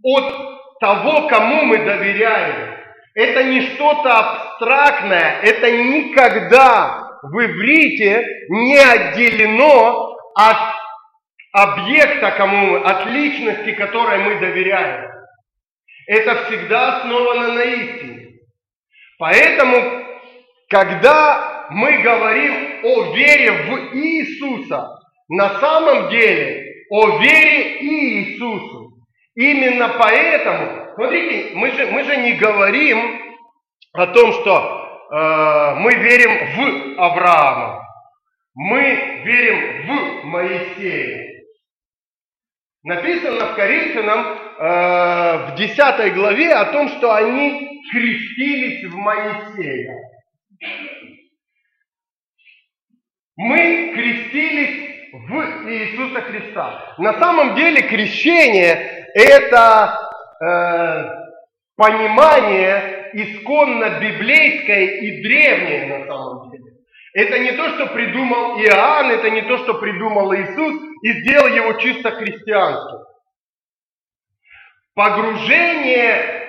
[0.03, 2.79] от того, кому мы доверяем.
[3.15, 10.75] Это не что-то абстрактное, это никогда в иврите не отделено от
[11.53, 15.11] объекта, кому мы, от личности, которой мы доверяем.
[16.07, 18.29] Это всегда основано на истине.
[19.19, 20.05] Поэтому,
[20.69, 24.89] когда мы говорим о вере в Иисуса,
[25.29, 28.93] на самом деле о вере Иисусу.
[29.35, 33.21] Именно поэтому, смотрите, мы же, мы же не говорим
[33.95, 37.87] о том, что Э, мы верим в Авраама,
[38.55, 38.81] мы
[39.25, 41.45] верим в Моисея.
[42.83, 44.21] Написано в Коринфянам
[44.59, 49.99] э, в 10 главе о том, что они крестились в Моисея.
[53.37, 56.95] Мы крестились в Иисуса Христа.
[56.99, 59.99] На самом деле крещение это
[60.41, 61.11] э,
[61.77, 66.73] понимание исконно библейское и древнее на самом деле.
[67.15, 71.75] Это не то, что придумал Иоанн, это не то, что придумал Иисус и сделал его
[71.75, 72.99] чисто христианским.
[74.95, 76.49] Погружение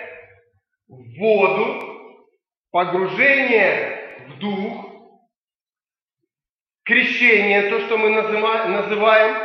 [0.87, 2.29] в воду,
[2.71, 4.92] погружение в дух,
[6.85, 9.35] крещение, то, что мы называем,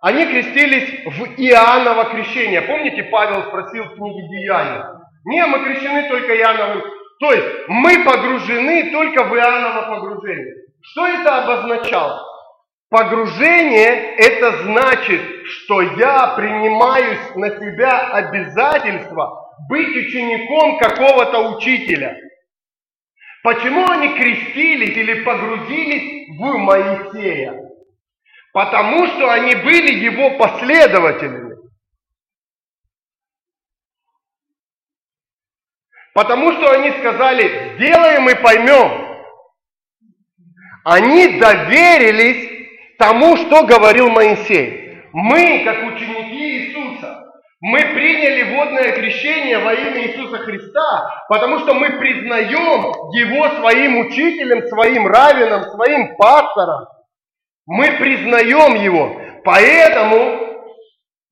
[0.00, 2.62] они крестились в Иоанново крещение.
[2.62, 4.82] Помните, Павел спросил в книге Деяний,
[5.24, 6.82] не, мы крещены только Иоанновым.
[7.18, 10.54] То есть мы погружены только в Иоанново погружение.
[10.82, 12.22] Что это обозначало?
[12.88, 22.16] Погружение– это значит, что я принимаю на себя обязательство быть учеником какого-то учителя.
[23.46, 27.54] Почему они крестились или погрузились в Моисея?
[28.52, 31.54] Потому что они были его последователями.
[36.12, 39.16] Потому что они сказали, сделаем и поймем.
[40.82, 42.68] Они доверились
[42.98, 45.04] тому, что говорил Моисей.
[45.12, 47.25] Мы, как ученики Иисуса,
[47.60, 54.66] мы приняли водное крещение во имя Иисуса Христа, потому что мы признаем Его своим учителем,
[54.68, 56.86] своим раввином, своим пастором.
[57.66, 59.20] Мы признаем Его.
[59.44, 60.38] Поэтому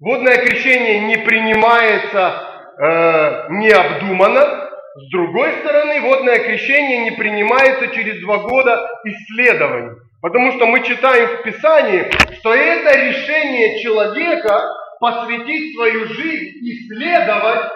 [0.00, 2.42] водное крещение не принимается
[2.78, 4.70] э, необдуманно.
[4.96, 9.96] С другой стороны, водное крещение не принимается через два года исследований.
[10.22, 17.70] Потому что мы читаем в Писании, что это решение человека посвятить свою жизнь и следовать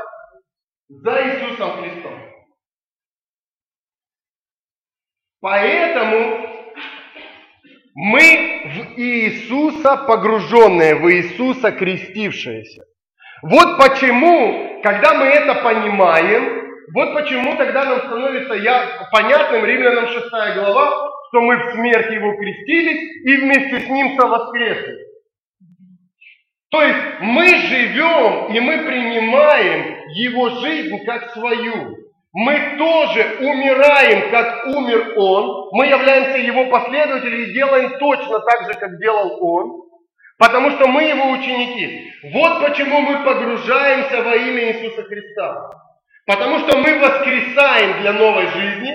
[0.89, 2.14] за Иисусом Христом.
[5.43, 6.49] Поэтому
[7.95, 12.85] мы в Иисуса погруженные, в Иисуса крестившиеся.
[13.43, 20.31] Вот почему, когда мы это понимаем, вот почему тогда нам становится я, понятным Римлянам 6
[20.31, 25.08] глава, что мы в смерть Его крестились и вместе с Ним совоскресли.
[26.71, 31.97] То есть мы живем и мы принимаем Его жизнь как свою.
[32.33, 35.71] Мы тоже умираем, как умер Он.
[35.73, 39.83] Мы являемся Его последователями и делаем точно так же, как делал Он.
[40.39, 42.12] Потому что мы Его ученики.
[42.35, 45.71] Вот почему мы погружаемся во имя Иисуса Христа.
[46.27, 48.95] Потому что мы воскресаем для новой жизни,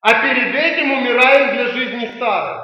[0.00, 2.62] а перед этим умираем для жизни старой.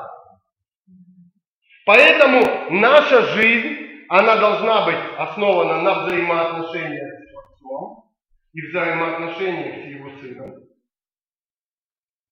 [1.85, 3.80] Поэтому наша жизнь
[4.11, 8.11] она должна быть основана на взаимоотношениях с Отцом
[8.53, 10.53] и взаимоотношениях с Его Сыном.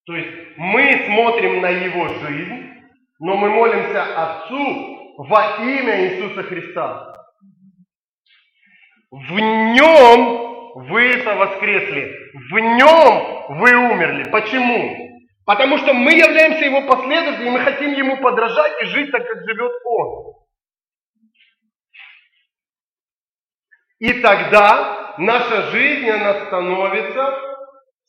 [0.05, 2.65] То есть мы смотрим на Его жизнь,
[3.21, 7.15] но мы молимся Отцу во имя Иисуса Христа.
[9.13, 12.13] В Нем вы воскресли,
[12.51, 14.29] в Нем вы умерли.
[14.33, 15.23] Почему?
[15.47, 19.73] Потому что мы являемся Его последователями, мы хотим Ему подражать и жить так, как живет
[19.85, 20.48] Он.
[23.99, 27.35] И тогда наша жизнь, она становится,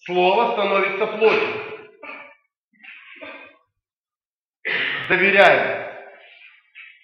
[0.06, 1.64] слово становится плотью.
[5.10, 5.88] Доверяем,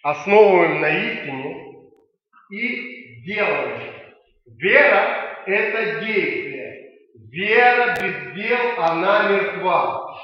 [0.04, 1.90] основываем на истине
[2.52, 3.94] и делаем.
[4.46, 6.92] Вера– это действие.
[7.32, 10.16] Вера без дел, она мертва.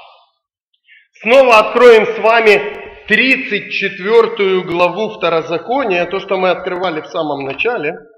[1.20, 7.94] Снова откроем с вами 34 главу Второзакония, то, что мы открывали в самом начале–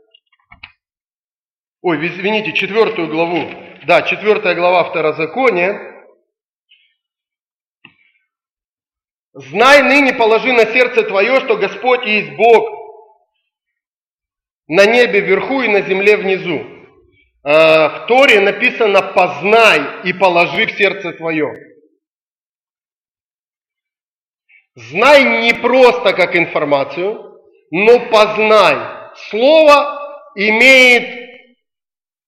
[1.85, 3.47] ой, извините, четвертую главу,
[3.87, 5.93] да, четвертая глава Второзакония.
[9.35, 12.65] «Знай ныне, положи на сердце твое, что Господь есть Бог
[14.67, 16.65] на небе вверху и на земле внизу».
[17.43, 21.53] А, в Торе написано «познай и положи в сердце твое».
[24.75, 28.77] Знай не просто как информацию, но познай.
[29.29, 31.24] Слово имеет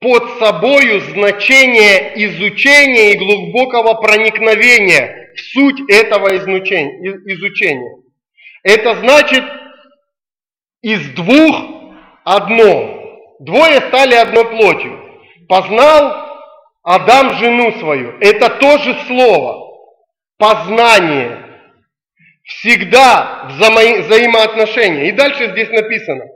[0.07, 8.03] под собою значение изучения и глубокого проникновения в суть этого изучения.
[8.63, 9.43] Это значит
[10.81, 11.57] из двух
[12.25, 13.03] одно.
[13.41, 14.97] Двое стали одной плотью.
[15.49, 16.25] Познал
[16.85, 18.17] Адам жену свою.
[18.21, 19.77] Это тоже слово.
[20.39, 21.37] Познание.
[22.45, 25.09] Всегда взаимо- взаимоотношения.
[25.09, 26.27] И дальше здесь написано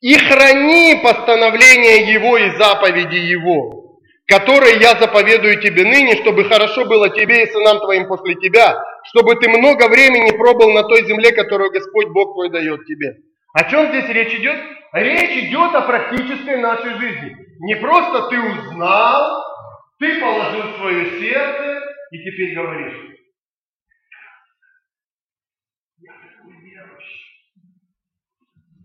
[0.00, 7.10] и храни постановления Его и заповеди Его, которые я заповедую тебе ныне, чтобы хорошо было
[7.10, 11.70] тебе и сынам твоим после тебя, чтобы ты много времени пробыл на той земле, которую
[11.70, 13.16] Господь Бог твой дает тебе.
[13.54, 14.56] О чем здесь речь идет?
[14.92, 17.36] Речь идет о практической нашей жизни.
[17.60, 19.44] Не просто ты узнал,
[19.98, 21.80] ты положил свое сердце
[22.12, 23.17] и теперь говоришь,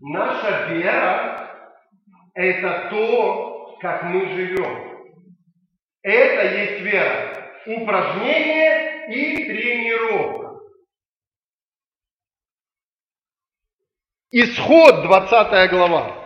[0.06, 1.80] Наша вера–
[2.34, 5.14] это то, как мы живем.
[6.02, 7.50] Это есть вера.
[7.64, 10.60] Упражнение и тренировка.
[14.30, 16.23] Исход, 20 глава.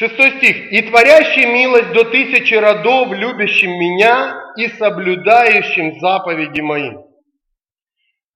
[0.00, 0.72] Шестой стих.
[0.72, 6.92] «И творящий милость до тысячи родов, любящим меня и соблюдающим заповеди мои».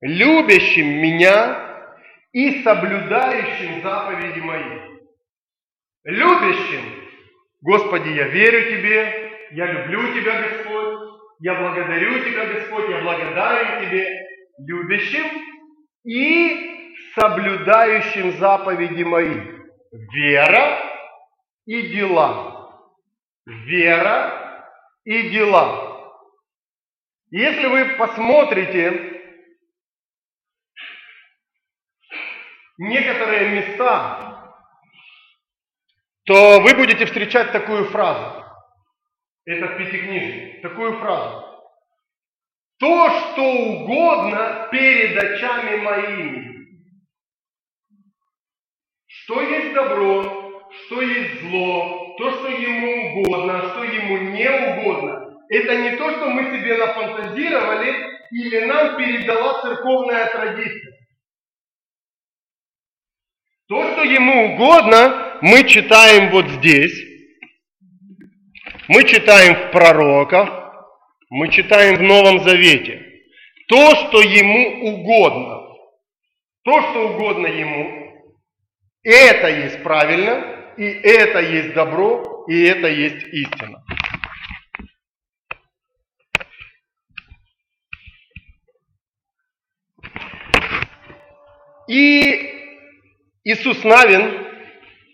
[0.03, 1.57] Любящим меня
[2.33, 4.79] и соблюдающим заповеди мои.
[6.05, 6.83] Любящим,
[7.63, 10.99] Господи, я верю Тебе, я люблю Тебя, Господь,
[11.41, 14.07] я благодарю Тебя, Господь, я благодарен Тебе,
[14.59, 15.25] любящим
[16.05, 19.41] и соблюдающим заповеди мои.
[20.13, 20.94] Вера
[21.67, 22.71] и дела.
[23.47, 24.71] Вера
[25.05, 26.13] и дела.
[27.31, 29.23] Если вы посмотрите
[32.79, 34.55] некоторые места,
[36.25, 38.45] то вы будете встречать такую фразу.
[39.45, 40.61] Это в Пятикнижии.
[40.63, 41.45] Такую фразу.
[42.79, 46.55] То, что угодно перед очами моими.
[49.07, 50.44] Что есть добро,
[50.87, 55.39] что есть зло, то, что ему угодно, а что ему не угодно.
[55.49, 57.95] Это не то, что мы себе нафантазировали
[58.31, 60.93] или нам передала церковная традиция.
[63.69, 66.95] То, что ему угодно, мы читаем вот здесь.
[68.89, 70.51] Мы читаем в пророках,
[71.31, 73.03] мы читаем в Новом Завете.
[73.69, 75.61] То, что ему угодно.
[76.65, 78.05] То, что угодно ему,
[79.03, 83.83] это есть правильно, и это есть добро, и это есть истина.
[91.89, 92.55] И
[93.45, 94.47] Иисус Навин,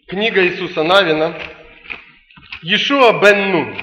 [0.06, 1.36] книга Иисуса Навина,
[2.62, 3.76] Иешуа бен Нун.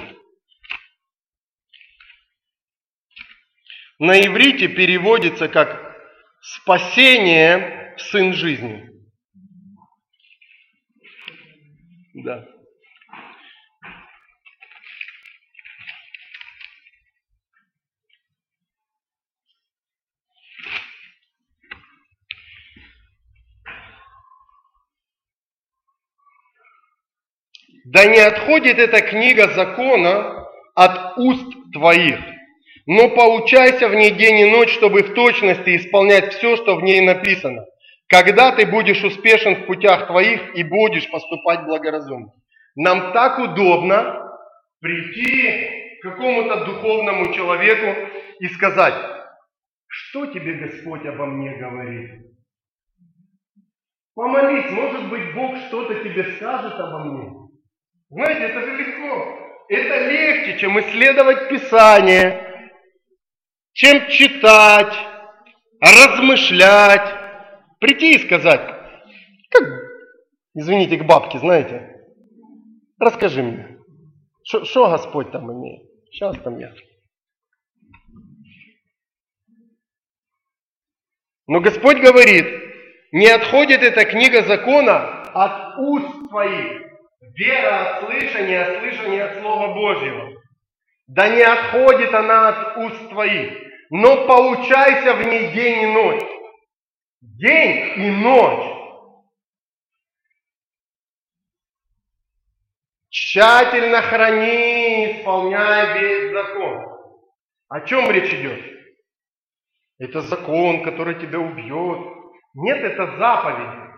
[4.00, 5.98] На иврите переводится как
[6.40, 8.97] «спасение, сын жизни».
[12.28, 12.46] Да.
[27.86, 32.20] Да не отходит эта книга закона от уст твоих,
[32.86, 37.00] но поучайся в ней день и ночь, чтобы в точности исполнять все, что в ней
[37.00, 37.66] написано.
[38.10, 42.32] Когда ты будешь успешен в путях твоих и будешь поступать благоразумно.
[42.76, 44.32] Нам так удобно
[44.80, 48.94] прийти к какому-то духовному человеку и сказать,
[49.88, 52.28] что тебе Господь обо мне говорит?
[54.16, 57.50] Помолись, может быть, Бог что-то тебе скажет обо мне.
[58.10, 59.48] Знаете, это же легко.
[59.70, 62.72] Это легче, чем исследовать Писание,
[63.74, 64.94] чем читать,
[65.82, 67.27] размышлять,
[67.80, 68.62] прийти и сказать,
[69.50, 69.64] как,
[70.54, 72.06] извините, к бабке, знаете,
[73.00, 73.78] расскажи мне,
[74.44, 75.90] что Господь там имеет?
[76.12, 76.74] Сейчас там я.
[81.48, 82.46] Но Господь говорит,
[83.12, 86.84] не отходит эта книга закона от уст твоих.
[87.36, 90.34] Вера от слышания, а слышание от Слова Божьего.
[91.08, 93.54] Да не отходит она от уст твоих,
[93.90, 96.37] но получайся в ней день и ночь.
[97.22, 98.78] День и ночь.
[103.10, 106.86] Тщательно храни и исполняй весь закон.
[107.70, 108.64] О чем речь идет?
[109.98, 112.18] Это закон, который тебя убьет.
[112.54, 113.94] Нет, это заповеди,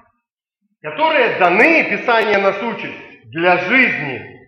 [0.82, 2.92] которые даны, Писание нас учит,
[3.26, 4.40] для жизни.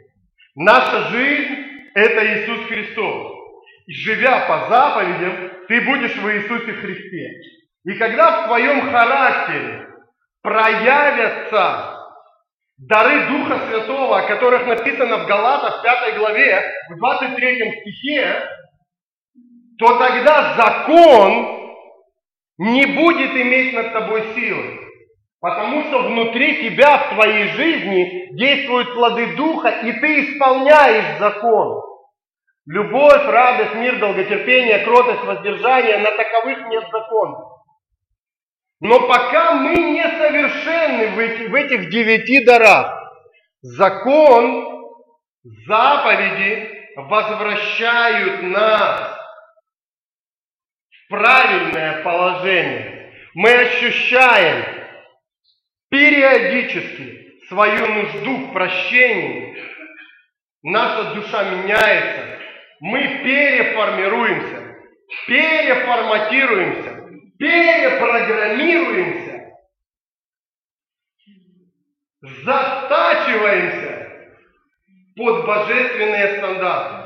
[0.56, 1.56] Наша жизнь–
[1.94, 3.34] это Иисус Христос.
[3.88, 7.61] И живя по заповедям, ты будешь в Иисусе Христе.
[7.86, 9.88] И когда в твоем характере
[10.42, 11.98] проявятся
[12.78, 18.48] дары Духа Святого, о которых написано в Галатах 5 главе, в 23 стихе,
[19.78, 21.62] то тогда закон
[22.60, 24.80] не будет иметь над тобой силы.
[25.40, 31.82] Потому что внутри тебя, в твоей жизни, действуют плоды Духа, и ты исполняешь закон.
[32.68, 37.61] Любовь, радость, мир, долготерпение, кротость, воздержание, на таковых нет закона.
[38.82, 42.92] Но пока мы не совершенны в, эти, в этих девяти дарах,
[43.62, 44.98] закон,
[45.44, 49.20] заповеди возвращают нас
[50.90, 53.14] в правильное положение.
[53.36, 54.66] Мы ощущаем
[55.90, 59.64] периодически свою нужду в прощении,
[60.64, 62.40] наша душа меняется,
[62.80, 64.76] мы переформируемся,
[65.28, 66.91] переформатируемся,
[67.42, 69.58] перепрограммируемся,
[72.22, 74.08] затачиваемся
[75.16, 77.02] под божественные стандарты.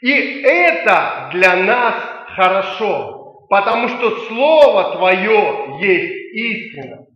[0.00, 1.94] И это для нас
[2.34, 7.06] хорошо, потому что Слово Твое есть истина.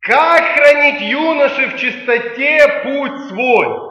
[0.00, 3.89] Как хранить юноши в чистоте путь свой?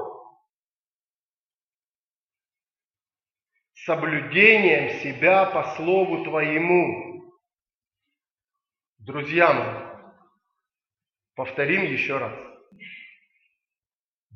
[3.89, 7.23] Соблюдением себя по Слову Твоему.
[8.99, 10.13] Друзья мои,
[11.33, 12.33] повторим еще раз.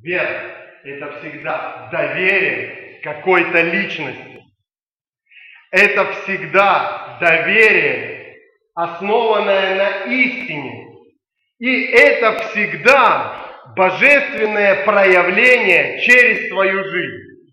[0.01, 4.43] Вера– это всегда доверие какой-то личности.
[5.69, 8.39] Это всегда доверие,
[8.73, 10.97] основанное на истине.
[11.59, 17.51] И это всегда божественное проявление через свою жизнь.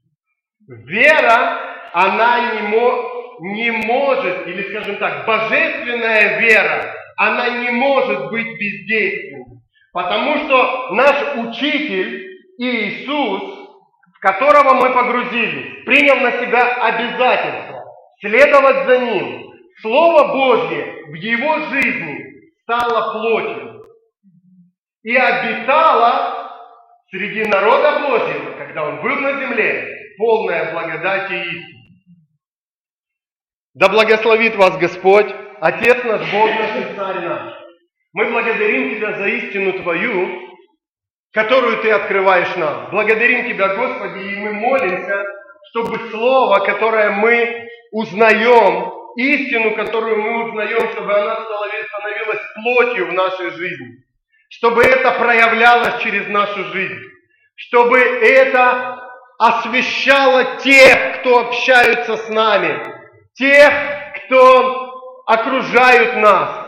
[0.66, 8.58] Вера, она не, мо, не может, или скажем так, божественная вера, она не может быть
[8.58, 9.60] бездейственной.
[9.92, 13.68] Потому что наш учитель Иисус,
[14.14, 17.84] в которого мы погрузились, принял на себя обязательство
[18.20, 19.50] следовать за Ним.
[19.80, 22.24] Слово Божье в его жизни
[22.62, 23.84] стало плотью
[25.02, 26.50] и обитало
[27.10, 29.88] среди народа Божьего, когда он был на земле,
[30.18, 31.79] полная благодати истины.
[33.74, 37.54] Да благословит вас Господь, Отец наш, Бог наш и Царь наш.
[38.12, 40.56] Мы благодарим Тебя за истину Твою,
[41.32, 42.88] которую Ты открываешь нам.
[42.90, 45.24] Благодарим Тебя, Господи, и мы молимся,
[45.70, 53.50] чтобы Слово, которое мы узнаем, истину, которую мы узнаем, чтобы она становилась плотью в нашей
[53.50, 54.04] жизни,
[54.48, 57.04] чтобы это проявлялось через нашу жизнь,
[57.54, 58.98] чтобы это
[59.38, 62.99] освещало тех, кто общаются с нами,
[63.40, 63.72] тех,
[64.16, 66.60] кто окружают нас,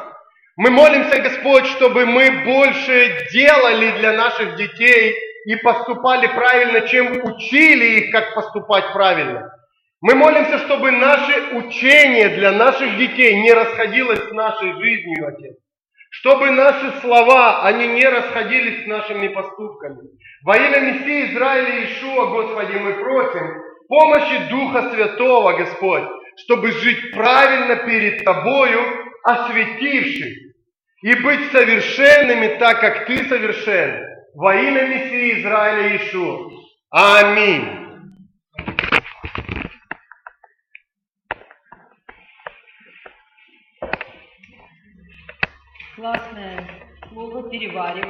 [0.57, 5.15] мы молимся, Господь, чтобы мы больше делали для наших детей
[5.47, 9.51] и поступали правильно, чем учили их, как поступать правильно.
[10.01, 15.57] Мы молимся, чтобы наше учение для наших детей не расходилось с нашей жизнью, Отец.
[16.11, 20.01] Чтобы наши слова, они не расходились с нашими поступками.
[20.45, 26.05] Во имя Мессии Израиля Иешуа, Господи, мы просим помощи Духа Святого, Господь,
[26.45, 28.81] чтобы жить правильно перед Тобою,
[29.25, 30.37] осветивших,
[31.03, 34.07] и быть совершенными так, как Ты совершен.
[34.35, 36.51] Во имя Мессии Израиля Иешуа.
[36.91, 37.83] Аминь.
[45.97, 46.69] Классное
[47.13, 47.93] слово переваривание.